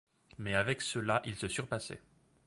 Mais, 0.39 0.55
avec 0.55 0.81
ceux-là, 0.81 1.21
il 1.25 1.35
se 1.35 1.47
surpassait. 1.47 2.01